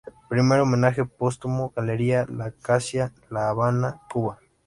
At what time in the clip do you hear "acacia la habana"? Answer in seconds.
2.45-4.01